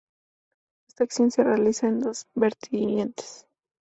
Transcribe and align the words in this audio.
Esta 0.87 1.03
acción 1.03 1.29
se 1.29 1.43
realiza 1.43 1.85
en 1.85 1.99
dos 1.99 2.25
vertientes. 2.33 3.45